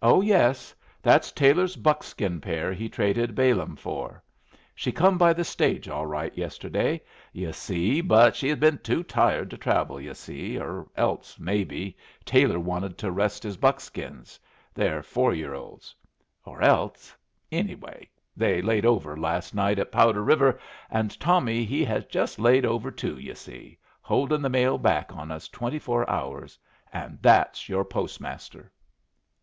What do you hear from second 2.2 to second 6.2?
pair he traded Balaam for. She come by the stage all